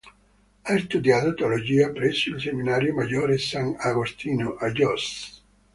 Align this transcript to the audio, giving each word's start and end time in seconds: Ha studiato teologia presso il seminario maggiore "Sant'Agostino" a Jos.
Ha 0.63 0.77
studiato 0.79 1.35
teologia 1.35 1.91
presso 1.91 2.31
il 2.31 2.41
seminario 2.41 2.91
maggiore 2.95 3.37
"Sant'Agostino" 3.37 4.55
a 4.55 4.71
Jos. 4.71 5.45